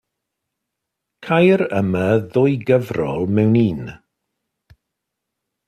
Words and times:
Ceir 1.27 1.61
yma 1.81 2.07
ddwy 2.33 2.53
gyfrol 2.69 3.23
mewn 3.35 3.55
un. 3.67 3.81